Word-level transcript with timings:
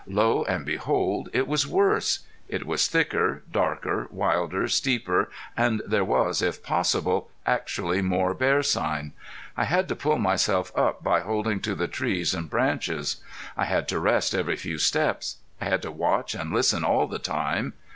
Lo 0.07 0.43
and 0.45 0.65
behold 0.65 1.29
it 1.31 1.47
was 1.47 1.67
worse! 1.67 2.21
It 2.49 2.65
was 2.65 2.87
thicker, 2.87 3.43
darker, 3.51 4.07
wilder, 4.09 4.67
steeper 4.67 5.29
and 5.55 5.83
there 5.85 6.03
was, 6.03 6.41
if 6.41 6.63
possible, 6.63 7.29
actually 7.45 8.01
more 8.01 8.33
bear 8.33 8.63
sign. 8.63 9.13
I 9.55 9.65
had 9.65 9.87
to 9.89 9.95
pull 9.95 10.17
myself 10.17 10.71
up 10.75 11.03
by 11.03 11.19
holding 11.19 11.59
to 11.59 11.75
the 11.75 11.87
trees 11.87 12.33
and 12.33 12.49
branches. 12.49 13.17
I 13.55 13.65
had 13.65 13.87
to 13.89 13.99
rest 13.99 14.33
every 14.33 14.55
few 14.55 14.79
steps. 14.79 15.37
I 15.61 15.65
had 15.65 15.83
to 15.83 15.91
watch 15.91 16.33
and 16.33 16.51
listen 16.51 16.83
all 16.83 17.05
the 17.05 17.19
time. 17.19 17.73